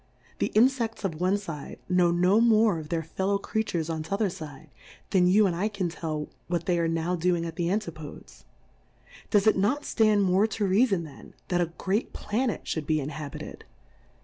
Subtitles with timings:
[0.39, 4.31] The InfeCts of I one fide, know no more of their fellow' Creatures on t'other
[4.31, 4.71] Side,
[5.11, 8.43] than you and' 1 can tell what they are now doing at | the Antipodes:
[9.29, 12.87] Does it not ftand more I to reafon then, that a great Planet 1 fliould
[12.87, 13.63] be inhabited?